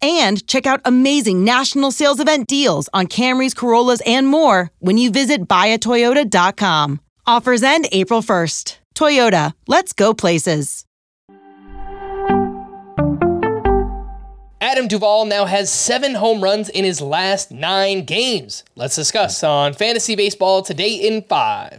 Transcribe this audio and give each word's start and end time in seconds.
and 0.00 0.46
check 0.46 0.66
out 0.66 0.80
amazing 0.84 1.44
national 1.44 1.90
sales 1.90 2.20
event 2.20 2.46
deals 2.46 2.88
on 2.92 3.06
Camrys, 3.06 3.54
Corollas, 3.54 4.02
and 4.06 4.26
more 4.26 4.70
when 4.78 4.98
you 4.98 5.10
visit 5.10 5.48
buyatoyota.com. 5.48 7.00
Offers 7.26 7.62
end 7.62 7.88
April 7.92 8.22
1st. 8.22 8.78
Toyota, 8.94 9.54
let's 9.66 9.92
go 9.92 10.14
places. 10.14 10.84
Adam 14.60 14.88
Duvall 14.88 15.24
now 15.24 15.44
has 15.44 15.72
seven 15.72 16.14
home 16.14 16.42
runs 16.42 16.68
in 16.68 16.84
his 16.84 17.00
last 17.00 17.50
nine 17.50 18.04
games. 18.04 18.64
Let's 18.76 18.96
discuss 18.96 19.42
on 19.44 19.72
Fantasy 19.72 20.16
Baseball 20.16 20.62
today 20.62 20.94
in 20.94 21.22
five. 21.22 21.78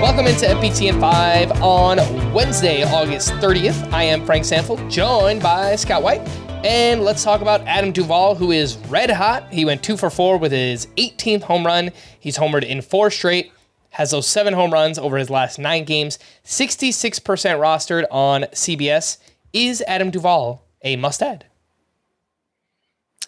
Welcome 0.00 0.26
into 0.26 0.46
FBT 0.46 0.88
in 0.88 1.00
5 1.00 1.60
on 1.60 1.98
Wednesday, 2.32 2.84
August 2.84 3.30
30th. 3.32 3.92
I 3.92 4.04
am 4.04 4.24
Frank 4.24 4.44
Stampfl, 4.44 4.88
joined 4.88 5.42
by 5.42 5.74
Scott 5.74 6.04
White. 6.04 6.20
And 6.68 7.02
let's 7.02 7.24
talk 7.24 7.40
about 7.40 7.62
Adam 7.62 7.92
Duvall, 7.92 8.34
who 8.34 8.50
is 8.50 8.76
red 8.90 9.08
hot. 9.10 9.50
He 9.50 9.64
went 9.64 9.82
two 9.82 9.96
for 9.96 10.10
four 10.10 10.36
with 10.36 10.52
his 10.52 10.84
18th 10.98 11.44
home 11.44 11.64
run. 11.64 11.92
He's 12.20 12.36
homered 12.36 12.62
in 12.62 12.82
four 12.82 13.10
straight, 13.10 13.52
has 13.88 14.10
those 14.10 14.26
seven 14.26 14.52
home 14.52 14.70
runs 14.70 14.98
over 14.98 15.16
his 15.16 15.30
last 15.30 15.58
nine 15.58 15.84
games, 15.84 16.18
66% 16.44 17.22
rostered 17.22 18.04
on 18.10 18.42
CBS. 18.52 19.16
Is 19.54 19.82
Adam 19.86 20.10
Duvall 20.10 20.62
a 20.82 20.96
must 20.96 21.22
add? 21.22 21.46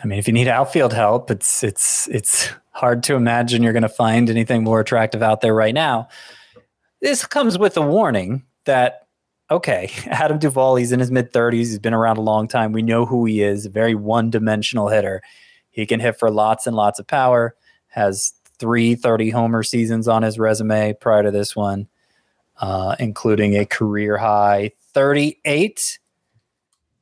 I 0.03 0.07
mean, 0.07 0.19
if 0.19 0.27
you 0.27 0.35
need 0.35 0.47
outfield 0.47 0.93
help, 0.93 1.31
it's 1.31 1.65
it's 1.65 2.09
it's 2.09 2.51
hard 2.73 3.03
to 3.05 3.15
imagine 3.15 3.63
you're 3.63 3.73
going 3.73 3.83
to 3.85 3.89
find 3.89 4.29
anything 4.29 4.65
more 4.65 4.81
attractive 4.81 5.23
out 5.23 5.41
there 5.41 5.55
right 5.55 5.75
now. 5.75 6.09
This 7.01 7.25
comes 7.25 7.57
with 7.57 7.79
a 7.79 7.83
warning 7.83 8.43
that 8.67 9.07
okay, 9.51 9.91
Adam 10.07 10.39
Duvall, 10.39 10.77
he's 10.77 10.93
in 10.93 11.01
his 11.01 11.11
mid 11.11 11.33
30s. 11.33 11.57
He's 11.57 11.79
been 11.79 11.95
around 11.95 12.19
a 12.19 12.23
long 12.23 12.49
time. 12.49 12.73
We 12.73 12.83
know 12.83 13.07
who 13.07 13.25
he 13.25 13.43
is, 13.43 13.67
a 13.67 13.71
very 13.71 13.95
one 13.95 14.31
dimensional 14.31 14.89
hitter. 14.89 15.23
He 15.71 15.87
can 15.87 16.01
hit 16.01 16.19
for 16.19 16.31
lots 16.31 16.67
and 16.67 16.77
lots 16.77 16.99
of 16.99 17.07
power, 17.07 17.55
has 17.89 18.33
three 18.59 18.95
30 18.95 19.31
homer 19.31 19.63
seasons 19.63 20.09
on 20.09 20.23
his 20.23 20.39
resume 20.39 20.93
prior 21.01 21.23
to 21.23 21.31
this 21.31 21.57
one, 21.57 21.89
uh, 22.59 22.97
including 22.99 23.57
a 23.57 23.65
career 23.65 24.17
high 24.19 24.73
38 24.93 25.99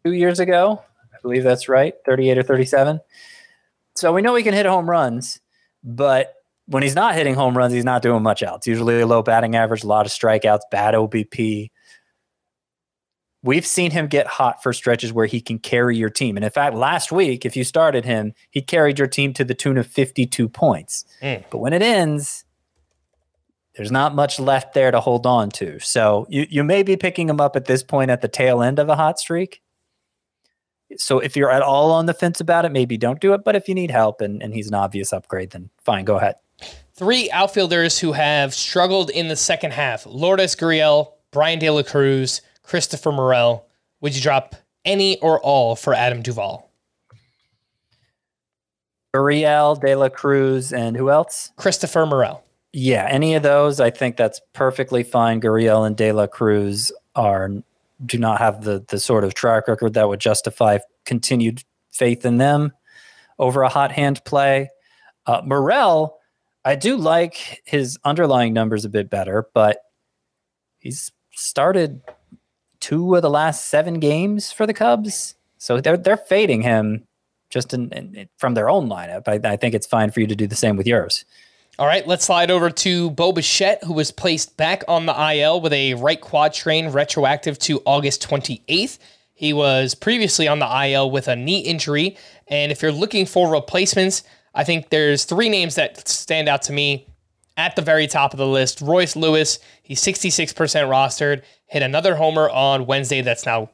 two 0.05 0.13
years 0.13 0.39
ago. 0.39 0.83
I 1.13 1.21
believe 1.23 1.43
that's 1.43 1.69
right, 1.69 1.95
38 2.07 2.39
or 2.39 2.43
37. 2.43 3.01
So 3.97 4.13
we 4.13 4.23
know 4.23 4.37
he 4.37 4.45
can 4.45 4.55
hit 4.55 4.67
home 4.67 4.89
runs, 4.89 5.41
but 5.83 6.35
when 6.67 6.83
he's 6.83 6.95
not 6.95 7.15
hitting 7.15 7.35
home 7.35 7.59
runs, 7.59 7.73
he's 7.73 7.85
not 7.85 8.03
doing 8.03 8.23
much 8.23 8.43
else. 8.43 8.67
Usually 8.67 9.01
a 9.01 9.07
low 9.07 9.23
batting 9.23 9.57
average, 9.57 9.83
a 9.83 9.89
lot 9.89 10.07
of 10.07 10.13
strikeouts, 10.13 10.61
bad 10.71 10.95
OBP 10.95 11.71
we've 13.43 13.67
seen 13.67 13.91
him 13.91 14.07
get 14.07 14.27
hot 14.27 14.63
for 14.63 14.73
stretches 14.73 15.13
where 15.13 15.27
he 15.27 15.41
can 15.41 15.59
carry 15.59 15.97
your 15.97 16.11
team. 16.11 16.37
And 16.37 16.45
in 16.45 16.51
fact, 16.51 16.75
last 16.75 17.13
week, 17.13 17.47
if 17.47 17.57
you 17.57 17.65
started 17.65 18.05
him, 18.05 18.33
he 18.51 18.61
carried 18.61 18.99
your 18.99 19.09
team 19.09 19.33
to 19.35 19.45
the 19.45 19.55
tune 19.55 19.79
of 19.79 19.87
52 19.87 20.49
points. 20.49 21.05
Mm. 21.23 21.45
But 21.51 21.59
when 21.59 21.73
it 21.73 21.83
ends, 21.83 22.45
there's 23.77 23.93
not 23.93 24.15
much 24.15 24.41
left 24.41 24.75
there 24.75 24.91
to 24.91 25.01
hold 25.01 25.25
on 25.25 25.51
to. 25.51 25.79
So 25.79 26.27
you, 26.29 26.47
you 26.51 26.65
may 26.65 26.83
be 26.83 26.97
picking 26.97 27.29
him 27.29 27.41
up 27.41 27.55
at 27.55 27.67
this 27.67 27.83
point 27.83 28.11
at 28.11 28.23
the 28.23 28.29
tail 28.29 28.61
end 28.61 28.79
of 28.79 28.89
a 28.89 28.97
hot 28.97 29.21
streak. 29.21 29.63
So 30.97 31.21
if 31.21 31.37
you're 31.37 31.51
at 31.51 31.63
all 31.63 31.93
on 31.93 32.07
the 32.07 32.15
fence 32.15 32.41
about 32.41 32.65
it, 32.65 32.73
maybe 32.73 32.97
don't 32.97 33.21
do 33.21 33.35
it. 33.35 33.43
But 33.45 33.55
if 33.55 33.69
you 33.69 33.75
need 33.75 33.91
help 33.91 34.21
and, 34.21 34.43
and 34.43 34.55
he's 34.55 34.69
an 34.69 34.75
obvious 34.75 35.13
upgrade, 35.13 35.51
then 35.51 35.71
fine, 35.85 36.05
go 36.05 36.17
ahead. 36.17 36.37
Three 36.95 37.31
outfielders 37.31 38.01
who 38.01 38.13
have 38.13 38.53
struggled 38.53 39.11
in 39.11 39.29
the 39.29 39.37
second 39.37 39.73
half 39.73 40.05
Lourdes 40.07 40.57
Gurriel, 40.57 41.13
Bryan 41.31 41.61
De 41.61 41.71
La 41.71 41.83
Cruz, 41.85 42.41
Christopher 42.69 43.13
Morel, 43.13 43.67
would 44.03 44.15
you 44.15 44.21
drop 44.21 44.55
any 44.85 45.19
or 45.21 45.41
all 45.41 45.75
for 45.75 45.95
Adam 45.95 46.21
Duvall? 46.21 46.71
Gurriel, 49.17 49.81
De 49.81 49.95
La 49.95 50.11
Cruz, 50.11 50.71
and 50.71 50.95
who 50.95 51.09
else? 51.11 51.51
Christopher 51.57 52.05
Morel. 52.05 52.45
Yeah, 52.75 53.07
any 53.09 53.35
of 53.35 53.43
those, 53.43 53.81
I 53.81 53.89
think 53.89 54.19
that's 54.19 54.43
perfectly 54.53 55.03
fine. 55.03 55.41
Gurriel 55.41 55.87
and 55.87 55.97
De 55.97 56.13
La 56.13 56.27
Cruz 56.27 56.93
are 57.17 57.51
do 58.05 58.19
not 58.19 58.39
have 58.39 58.63
the 58.65 58.85
the 58.89 59.01
sort 59.01 59.25
of 59.25 59.33
track 59.33 59.67
record 59.67 59.95
that 59.95 60.07
would 60.07 60.21
justify 60.21 60.77
continued 61.07 61.65
faith 61.91 62.27
in 62.27 62.37
them 62.37 62.73
over 63.39 63.63
a 63.63 63.71
hot 63.71 63.93
hand 63.93 64.23
play. 64.27 64.69
Uh, 65.25 65.41
Morel, 65.43 66.19
I 66.67 66.75
do 66.75 66.99
like 66.99 67.63
his 67.65 67.99
underlying 68.05 68.53
numbers 68.53 68.85
a 68.85 68.91
bit 68.91 69.09
better, 69.09 69.47
but 69.55 69.79
he's 70.79 71.11
started 71.33 72.03
two 72.89 73.15
of 73.15 73.21
the 73.21 73.29
last 73.29 73.67
seven 73.67 74.01
games 74.01 74.51
for 74.51 74.67
the 74.67 74.73
Cubs. 74.73 75.35
So 75.59 75.79
they're 75.81 75.99
they're 75.99 76.17
fading 76.17 76.63
him 76.63 77.05
just 77.51 77.75
in, 77.75 77.91
in, 77.93 78.29
from 78.39 78.55
their 78.55 78.71
own 78.71 78.89
lineup. 78.89 79.29
I, 79.29 79.53
I, 79.53 79.57
think 79.57 79.75
it's 79.75 79.87
fine 79.87 80.11
for 80.11 80.21
you 80.21 80.27
to 80.27 80.37
do 80.37 80.47
the 80.47 80.55
same 80.55 80.77
with 80.77 80.87
yours. 80.87 81.25
All 81.79 81.87
right, 81.87 82.07
let's 82.07 82.25
slide 82.25 82.51
over 82.51 82.71
to 82.71 83.11
Bo 83.11 83.33
Bichette, 83.33 83.85
who 83.85 83.93
was 83.93 84.11
placed 84.11 84.57
back 84.57 84.85
on 84.89 85.07
the 85.07 85.35
IL 85.35 85.61
with 85.61 85.73
a 85.73 85.95
right 85.95 86.21
quad 86.21 86.55
strain 86.55 86.89
retroactive 86.89 87.59
to 87.61 87.81
August 87.85 88.27
28th. 88.29 88.99
He 89.35 89.53
was 89.53 89.95
previously 89.95 90.49
on 90.49 90.59
the 90.59 90.87
IL 90.87 91.11
with 91.11 91.29
a 91.29 91.37
knee 91.37 91.61
injury. 91.61 92.17
And 92.49 92.73
if 92.73 92.83
you're 92.83 92.93
looking 92.93 93.27
for 93.27 93.51
replacements, 93.51 94.23
I 94.55 94.65
think 94.65 94.89
there's 94.89 95.25
three 95.25 95.49
names 95.49 95.75
that 95.77 96.09
stand 96.09 96.49
out 96.49 96.63
to 96.63 96.73
me 96.73 97.07
at 97.59 97.75
the 97.77 97.83
very 97.83 98.07
top 98.07 98.33
of 98.33 98.39
the 98.39 98.47
list. 98.47 98.81
Royce 98.81 99.17
Lewis, 99.17 99.59
he's 99.83 100.01
66% 100.01 100.55
rostered, 100.55 101.43
hit 101.67 101.83
another 101.83 102.15
homer 102.15 102.49
on 102.49 102.87
Wednesday. 102.87 103.21
That's 103.21 103.45
now 103.45 103.69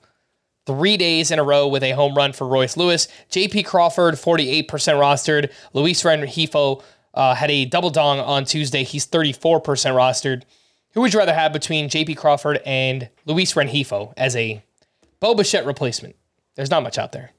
three 0.66 0.96
days 0.96 1.30
in 1.30 1.38
a 1.38 1.44
row 1.44 1.68
with 1.68 1.82
a 1.82 1.90
home 1.92 2.14
run 2.14 2.32
for 2.32 2.48
Royce 2.48 2.76
Lewis. 2.78 3.06
JP 3.30 3.66
Crawford, 3.66 4.14
48% 4.14 4.66
rostered. 4.66 5.52
Luis 5.74 6.02
Rengifo 6.02 6.82
uh, 7.12 7.34
had 7.34 7.50
a 7.50 7.66
double 7.66 7.90
dong 7.90 8.18
on 8.18 8.46
Tuesday. 8.46 8.82
He's 8.82 9.06
34% 9.06 9.62
rostered. 9.62 10.42
Who 10.94 11.02
would 11.02 11.12
you 11.12 11.18
rather 11.18 11.34
have 11.34 11.52
between 11.52 11.90
JP 11.90 12.16
Crawford 12.16 12.60
and 12.64 13.10
Luis 13.26 13.52
Rengifo 13.52 14.14
as 14.16 14.34
a 14.34 14.64
Bo 15.20 15.34
Bichette 15.34 15.66
replacement? 15.66 16.16
There's 16.54 16.70
not 16.70 16.82
much 16.82 16.96
out 16.96 17.12
there. 17.12 17.32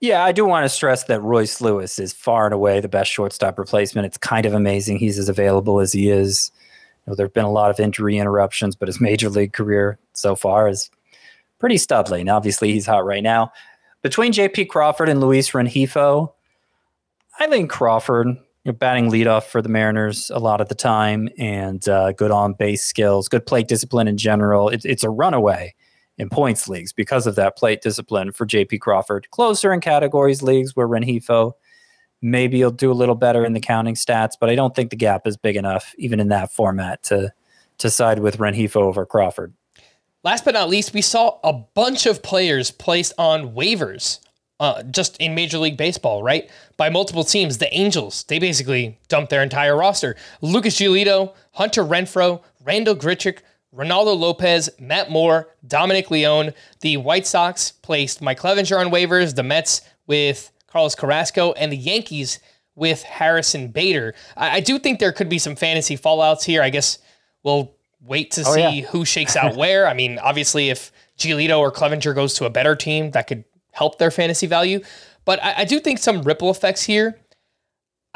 Yeah, 0.00 0.22
I 0.22 0.30
do 0.30 0.44
want 0.44 0.64
to 0.64 0.68
stress 0.68 1.04
that 1.04 1.20
Royce 1.22 1.60
Lewis 1.60 1.98
is 1.98 2.12
far 2.12 2.44
and 2.44 2.54
away 2.54 2.80
the 2.80 2.88
best 2.88 3.10
shortstop 3.10 3.58
replacement. 3.58 4.06
It's 4.06 4.18
kind 4.18 4.46
of 4.46 4.54
amazing 4.54 4.98
he's 4.98 5.18
as 5.18 5.28
available 5.28 5.80
as 5.80 5.92
he 5.92 6.08
is. 6.08 6.52
You 7.06 7.10
know, 7.10 7.16
there 7.16 7.26
have 7.26 7.34
been 7.34 7.44
a 7.44 7.50
lot 7.50 7.70
of 7.70 7.80
injury 7.80 8.16
interruptions, 8.16 8.76
but 8.76 8.86
his 8.86 9.00
major 9.00 9.28
league 9.28 9.52
career 9.52 9.98
so 10.12 10.36
far 10.36 10.68
is 10.68 10.88
pretty 11.58 11.76
studly. 11.76 12.20
And 12.20 12.28
obviously, 12.30 12.72
he's 12.72 12.86
hot 12.86 13.04
right 13.04 13.24
now. 13.24 13.50
Between 14.02 14.30
J.P. 14.30 14.66
Crawford 14.66 15.08
and 15.08 15.20
Luis 15.20 15.50
Rengifo, 15.50 16.32
I 17.40 17.48
think 17.48 17.68
Crawford 17.68 18.28
you 18.28 18.36
know, 18.66 18.72
batting 18.72 19.10
leadoff 19.10 19.44
for 19.44 19.60
the 19.60 19.68
Mariners 19.68 20.30
a 20.30 20.38
lot 20.38 20.60
of 20.60 20.68
the 20.68 20.76
time, 20.76 21.28
and 21.38 21.88
uh, 21.88 22.12
good 22.12 22.30
on 22.30 22.52
base 22.52 22.84
skills, 22.84 23.26
good 23.26 23.46
plate 23.46 23.66
discipline 23.66 24.06
in 24.06 24.16
general. 24.16 24.68
It, 24.68 24.84
it's 24.84 25.02
a 25.02 25.10
runaway 25.10 25.74
in 26.18 26.28
points 26.28 26.68
leagues 26.68 26.92
because 26.92 27.26
of 27.26 27.36
that 27.36 27.56
plate 27.56 27.80
discipline 27.80 28.32
for 28.32 28.46
JP 28.46 28.80
Crawford. 28.80 29.30
Closer 29.30 29.72
in 29.72 29.80
categories 29.80 30.42
leagues 30.42 30.74
where 30.76 30.88
Rengifo 30.88 31.52
maybe 32.20 32.58
he'll 32.58 32.70
do 32.70 32.90
a 32.90 32.94
little 32.94 33.14
better 33.14 33.44
in 33.44 33.52
the 33.52 33.60
counting 33.60 33.94
stats, 33.94 34.32
but 34.38 34.50
I 34.50 34.54
don't 34.54 34.74
think 34.74 34.90
the 34.90 34.96
gap 34.96 35.26
is 35.26 35.36
big 35.36 35.56
enough, 35.56 35.94
even 35.98 36.20
in 36.20 36.28
that 36.28 36.52
format, 36.52 37.02
to 37.04 37.32
to 37.78 37.90
side 37.90 38.18
with 38.18 38.38
Rengifo 38.38 38.76
over 38.76 39.06
Crawford. 39.06 39.54
Last 40.24 40.44
but 40.44 40.54
not 40.54 40.68
least, 40.68 40.92
we 40.92 41.00
saw 41.00 41.38
a 41.44 41.52
bunch 41.52 42.06
of 42.06 42.24
players 42.24 42.72
placed 42.72 43.12
on 43.18 43.52
waivers 43.52 44.18
uh, 44.58 44.82
just 44.82 45.16
in 45.18 45.36
Major 45.36 45.58
League 45.58 45.76
Baseball, 45.76 46.22
right? 46.22 46.50
By 46.76 46.90
multiple 46.90 47.22
teams. 47.22 47.58
The 47.58 47.72
Angels, 47.72 48.24
they 48.24 48.40
basically 48.40 48.98
dumped 49.06 49.30
their 49.30 49.44
entire 49.44 49.76
roster. 49.76 50.16
Lucas 50.40 50.76
Giolito, 50.76 51.34
Hunter 51.52 51.84
Renfroe, 51.84 52.42
Randall 52.64 52.96
Grichuk, 52.96 53.38
Reynaldo 53.74 54.18
Lopez, 54.18 54.70
Matt 54.78 55.10
Moore, 55.10 55.48
Dominic 55.66 56.10
Leone. 56.10 56.54
The 56.80 56.96
White 56.96 57.26
Sox 57.26 57.70
placed 57.70 58.22
Mike 58.22 58.40
Clevinger 58.40 58.78
on 58.78 58.90
waivers. 58.90 59.34
The 59.34 59.42
Mets 59.42 59.82
with 60.06 60.50
Carlos 60.68 60.94
Carrasco, 60.94 61.52
and 61.52 61.72
the 61.72 61.76
Yankees 61.76 62.38
with 62.74 63.02
Harrison 63.02 63.68
Bader. 63.68 64.14
I, 64.36 64.56
I 64.56 64.60
do 64.60 64.78
think 64.78 65.00
there 65.00 65.12
could 65.12 65.28
be 65.28 65.38
some 65.38 65.56
fantasy 65.56 65.96
fallouts 65.96 66.44
here. 66.44 66.62
I 66.62 66.70
guess 66.70 66.98
we'll 67.42 67.74
wait 68.00 68.30
to 68.32 68.44
oh, 68.46 68.54
see 68.54 68.80
yeah. 68.80 68.86
who 68.86 69.04
shakes 69.04 69.36
out 69.36 69.56
where. 69.56 69.86
I 69.86 69.94
mean, 69.94 70.18
obviously, 70.18 70.70
if 70.70 70.92
Giolito 71.18 71.58
or 71.58 71.72
Clevinger 71.72 72.14
goes 72.14 72.34
to 72.34 72.44
a 72.44 72.50
better 72.50 72.76
team, 72.76 73.10
that 73.12 73.26
could 73.26 73.44
help 73.72 73.98
their 73.98 74.10
fantasy 74.10 74.46
value. 74.46 74.80
But 75.24 75.42
I, 75.42 75.58
I 75.58 75.64
do 75.64 75.80
think 75.80 75.98
some 75.98 76.22
ripple 76.22 76.50
effects 76.50 76.82
here. 76.82 77.18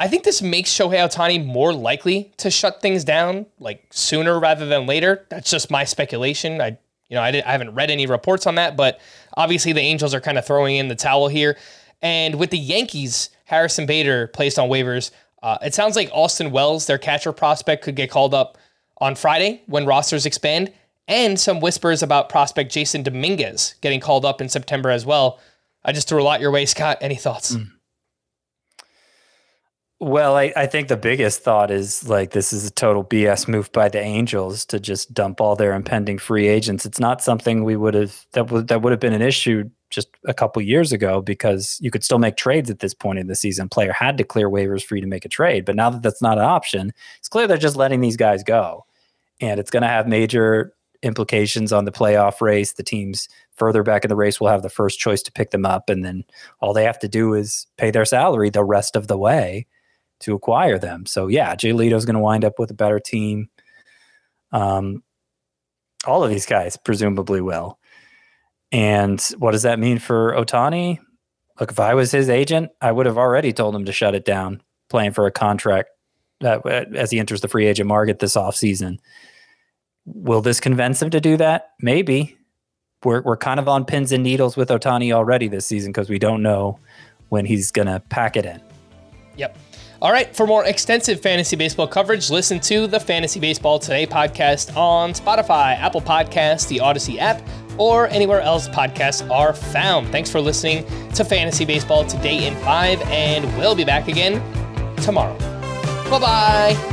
I 0.03 0.09
think 0.09 0.25
this 0.25 0.41
makes 0.41 0.69
Shohei 0.69 0.97
Ohtani 0.97 1.45
more 1.45 1.71
likely 1.73 2.33
to 2.35 2.51
shut 2.51 2.81
things 2.81 3.05
down 3.05 3.45
like 3.57 3.85
sooner 3.89 4.37
rather 4.37 4.65
than 4.65 4.85
later. 4.85 5.25
That's 5.29 5.49
just 5.49 5.71
my 5.71 5.85
speculation. 5.85 6.59
I 6.59 6.77
you 7.07 7.15
know 7.15 7.21
I, 7.21 7.29
I 7.29 7.51
haven't 7.53 7.73
read 7.73 7.89
any 7.89 8.05
reports 8.05 8.45
on 8.45 8.55
that, 8.55 8.75
but 8.75 8.99
obviously 9.37 9.71
the 9.71 9.79
Angels 9.79 10.13
are 10.13 10.19
kind 10.19 10.37
of 10.37 10.45
throwing 10.45 10.75
in 10.75 10.89
the 10.89 10.95
towel 10.95 11.29
here. 11.29 11.57
And 12.01 12.35
with 12.35 12.49
the 12.49 12.57
Yankees, 12.57 13.29
Harrison 13.45 13.85
Bader 13.85 14.27
placed 14.27 14.59
on 14.59 14.67
waivers. 14.67 15.11
Uh, 15.41 15.57
it 15.61 15.73
sounds 15.73 15.95
like 15.95 16.09
Austin 16.11 16.51
Wells, 16.51 16.85
their 16.85 16.97
catcher 16.97 17.31
prospect, 17.31 17.85
could 17.85 17.95
get 17.95 18.11
called 18.11 18.33
up 18.33 18.57
on 18.97 19.15
Friday 19.15 19.61
when 19.67 19.85
rosters 19.85 20.25
expand, 20.25 20.73
and 21.07 21.39
some 21.39 21.61
whispers 21.61 22.03
about 22.03 22.27
prospect 22.27 22.73
Jasson 22.73 23.05
Dominguez 23.05 23.75
getting 23.79 24.01
called 24.01 24.25
up 24.25 24.41
in 24.41 24.49
September 24.49 24.89
as 24.89 25.05
well. 25.05 25.39
I 25.85 25.93
just 25.93 26.09
threw 26.09 26.21
a 26.21 26.25
lot 26.25 26.41
your 26.41 26.51
way, 26.51 26.65
Scott. 26.65 26.97
Any 26.99 27.15
thoughts? 27.15 27.55
Mm. 27.55 27.71
Well, 29.99 30.35
I, 30.35 30.51
I 30.55 30.65
think 30.65 30.89
the 30.89 30.97
biggest 30.97 31.43
thought 31.43 31.71
is 31.71 32.07
like 32.09 32.31
this 32.31 32.51
is 32.51 32.67
a 32.67 32.71
total 32.71 33.05
BS 33.05 33.47
move 33.47 33.71
by 33.71 33.87
the 33.87 33.99
Angels 34.01 34.65
to 34.65 34.79
just 34.79 35.13
dump 35.13 35.39
all 35.39 35.55
their 35.55 35.73
impending 35.73 36.17
free 36.17 36.47
agents. 36.47 36.85
It's 36.85 36.99
not 36.99 37.21
something 37.21 37.63
we 37.63 37.77
would 37.77 37.93
have 37.93 38.25
that 38.33 38.51
would 38.51 38.67
that 38.67 38.81
would 38.81 38.91
have 38.91 38.99
been 38.99 39.13
an 39.13 39.21
issue 39.21 39.69
just 39.89 40.09
a 40.25 40.33
couple 40.33 40.61
years 40.61 40.91
ago 40.91 41.21
because 41.21 41.77
you 41.79 41.89
could 41.91 42.03
still 42.03 42.19
make 42.19 42.35
trades 42.35 42.69
at 42.69 42.79
this 42.79 42.93
point 42.93 43.19
in 43.19 43.27
the 43.27 43.35
season. 43.35 43.69
Player 43.69 43.93
had 43.93 44.17
to 44.17 44.23
clear 44.25 44.49
waivers 44.49 44.83
for 44.83 44.95
you 44.95 45.01
to 45.01 45.07
make 45.07 45.23
a 45.23 45.29
trade, 45.29 45.63
but 45.63 45.75
now 45.75 45.89
that 45.89 46.01
that's 46.01 46.21
not 46.21 46.37
an 46.37 46.43
option, 46.43 46.91
it's 47.19 47.29
clear 47.29 47.47
they're 47.47 47.57
just 47.57 47.77
letting 47.77 48.01
these 48.01 48.17
guys 48.17 48.43
go, 48.43 48.85
and 49.39 49.59
it's 49.59 49.71
going 49.71 49.83
to 49.83 49.89
have 49.89 50.07
major 50.07 50.73
implications 51.01 51.71
on 51.71 51.85
the 51.85 51.91
playoff 51.91 52.41
race. 52.41 52.73
The 52.73 52.83
teams 52.83 53.29
further 53.53 53.83
back 53.83 54.03
in 54.03 54.09
the 54.09 54.15
race 54.15 54.39
will 54.41 54.47
have 54.49 54.63
the 54.63 54.69
first 54.69 54.99
choice 54.99 55.21
to 55.23 55.31
pick 55.31 55.51
them 55.51 55.65
up, 55.65 55.89
and 55.89 56.03
then 56.03 56.25
all 56.59 56.73
they 56.73 56.83
have 56.83 56.99
to 56.99 57.07
do 57.07 57.33
is 57.35 57.67
pay 57.77 57.91
their 57.91 58.05
salary 58.05 58.49
the 58.49 58.65
rest 58.65 58.97
of 58.97 59.07
the 59.07 59.17
way 59.17 59.65
to 60.23 60.33
acquire 60.33 60.77
them. 60.77 61.05
So 61.05 61.27
yeah, 61.27 61.55
Giolito 61.55 61.93
is 61.93 62.05
going 62.05 62.15
to 62.15 62.19
wind 62.21 62.43
up 62.43 62.59
with 62.59 62.71
a 62.71 62.75
better 62.75 62.99
team. 62.99 63.49
Um, 64.51 65.03
all 66.05 66.23
of 66.23 66.29
these 66.29 66.45
guys 66.45 66.77
presumably 66.77 67.41
will. 67.41 67.79
And 68.71 69.21
what 69.37 69.51
does 69.51 69.63
that 69.63 69.79
mean 69.79 69.99
for 69.99 70.33
Ohtani? 70.33 70.99
Look, 71.59 71.71
if 71.71 71.79
I 71.79 71.93
was 71.93 72.11
his 72.11 72.29
agent, 72.29 72.71
I 72.81 72.91
would 72.91 73.05
have 73.05 73.17
already 73.17 73.53
told 73.53 73.75
him 73.75 73.85
to 73.85 73.91
shut 73.91 74.15
it 74.15 74.25
down, 74.25 74.61
playing 74.89 75.11
for 75.11 75.27
a 75.27 75.31
contract 75.31 75.89
that, 76.41 76.65
as 76.95 77.11
he 77.11 77.19
enters 77.19 77.41
the 77.41 77.47
free 77.47 77.67
agent 77.67 77.87
market 77.87 78.19
this 78.19 78.35
offseason. 78.35 78.97
Will 80.05 80.41
this 80.41 80.59
convince 80.59 81.01
him 81.01 81.11
to 81.11 81.21
do 81.21 81.37
that? 81.37 81.69
Maybe. 81.79 82.37
We're, 83.03 83.21
we're 83.21 83.37
kind 83.37 83.59
of 83.59 83.67
on 83.67 83.85
pins 83.85 84.11
and 84.11 84.23
needles 84.23 84.57
with 84.57 84.69
Ohtani 84.69 85.13
already 85.13 85.47
this 85.47 85.65
season 85.65 85.91
because 85.91 86.09
we 86.09 86.19
don't 86.19 86.41
know 86.41 86.79
when 87.29 87.45
he's 87.45 87.71
going 87.71 87.87
to 87.87 87.99
pack 88.09 88.35
it 88.35 88.45
in. 88.45 88.61
Yep. 89.37 89.57
All 90.03 90.11
right, 90.11 90.35
for 90.35 90.45
more 90.45 90.65
extensive 90.65 91.21
fantasy 91.21 91.55
baseball 91.55 91.87
coverage, 91.87 92.29
listen 92.29 92.59
to 92.59 92.87
the 92.87 92.99
Fantasy 92.99 93.39
Baseball 93.39 93.79
Today 93.79 94.05
podcast 94.05 94.75
on 94.75 95.13
Spotify, 95.13 95.79
Apple 95.79 96.01
Podcasts, 96.01 96.67
the 96.67 96.79
Audacy 96.79 97.19
app, 97.19 97.41
or 97.77 98.09
anywhere 98.09 98.41
else 98.41 98.67
podcasts 98.67 99.25
are 99.31 99.53
found. 99.53 100.09
Thanks 100.09 100.29
for 100.29 100.41
listening 100.41 100.85
to 101.13 101.23
Fantasy 101.23 101.63
Baseball 101.63 102.03
Today 102.03 102.47
in 102.47 102.55
5, 102.55 103.01
and 103.03 103.45
we'll 103.57 103.75
be 103.75 103.85
back 103.85 104.09
again 104.09 104.43
tomorrow. 104.97 105.37
Bye 106.09 106.19
bye. 106.19 106.92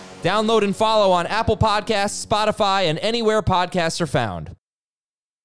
Download 0.21 0.63
and 0.63 0.75
follow 0.75 1.11
on 1.11 1.25
Apple 1.25 1.57
Podcasts, 1.57 2.25
Spotify, 2.25 2.83
and 2.83 2.99
anywhere 2.99 3.41
podcasts 3.41 3.99
are 4.01 4.07
found. 4.07 4.55